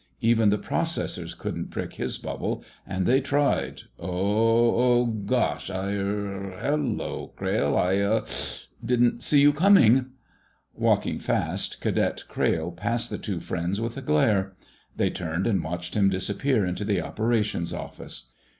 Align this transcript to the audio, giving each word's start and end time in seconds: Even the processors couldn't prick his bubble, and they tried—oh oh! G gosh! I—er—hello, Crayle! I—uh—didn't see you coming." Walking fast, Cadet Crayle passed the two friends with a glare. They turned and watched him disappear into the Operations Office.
Even 0.21 0.49
the 0.49 0.57
processors 0.57 1.37
couldn't 1.37 1.69
prick 1.69 1.93
his 1.93 2.17
bubble, 2.17 2.63
and 2.87 3.05
they 3.05 3.21
tried—oh 3.21 4.03
oh! 4.03 5.05
G 5.05 5.11
gosh! 5.27 5.69
I—er—hello, 5.69 7.33
Crayle! 7.35 7.77
I—uh—didn't 7.77 9.21
see 9.21 9.41
you 9.41 9.53
coming." 9.53 10.07
Walking 10.73 11.19
fast, 11.19 11.81
Cadet 11.81 12.23
Crayle 12.27 12.71
passed 12.71 13.11
the 13.11 13.19
two 13.19 13.39
friends 13.39 13.79
with 13.79 13.95
a 13.95 14.01
glare. 14.01 14.55
They 14.95 15.11
turned 15.11 15.45
and 15.45 15.63
watched 15.63 15.93
him 15.93 16.09
disappear 16.09 16.65
into 16.65 16.83
the 16.83 16.99
Operations 16.99 17.71
Office. 17.71 18.31